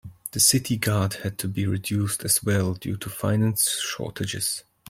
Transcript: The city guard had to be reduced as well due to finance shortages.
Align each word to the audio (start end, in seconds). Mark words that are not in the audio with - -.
The 0.31 0.39
city 0.39 0.77
guard 0.77 1.13
had 1.21 1.37
to 1.37 1.47
be 1.47 1.67
reduced 1.67 2.25
as 2.25 2.43
well 2.43 2.73
due 2.73 2.97
to 2.97 3.07
finance 3.07 3.69
shortages. 3.79 4.63